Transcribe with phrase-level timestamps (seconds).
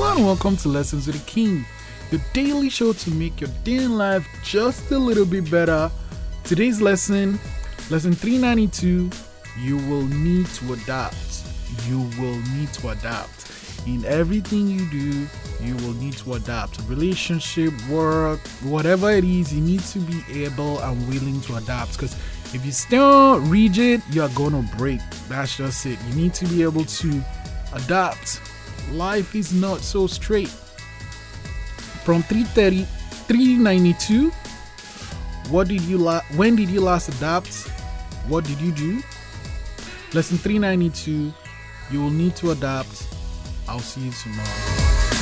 [0.00, 1.66] welcome to Lessons with the King,
[2.10, 5.90] the daily show to make your day in life just a little bit better.
[6.44, 7.38] Today's lesson,
[7.90, 9.10] lesson 392,
[9.60, 11.42] you will need to adapt.
[11.86, 13.52] You will need to adapt.
[13.86, 15.26] In everything you do,
[15.60, 16.80] you will need to adapt.
[16.88, 22.14] Relationship, work, whatever it is, you need to be able and willing to adapt because
[22.54, 25.00] if you still rigid, you are going to break.
[25.28, 25.98] That's just it.
[26.08, 27.22] You need to be able to
[27.74, 28.40] adapt.
[28.90, 30.48] Life is not so straight.
[32.04, 32.84] From 330,
[33.28, 34.30] 392,
[35.50, 37.68] what did you la- when did you last adapt?
[38.28, 39.02] What did you do?
[40.12, 41.32] Lesson 392,
[41.90, 43.06] you will need to adapt.
[43.68, 45.21] I'll see you tomorrow.